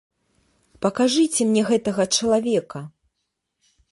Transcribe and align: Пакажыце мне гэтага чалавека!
Пакажыце 0.85 1.41
мне 1.51 1.63
гэтага 1.69 2.03
чалавека! 2.19 2.79